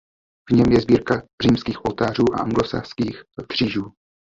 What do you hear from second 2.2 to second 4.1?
a anglosaských křížů.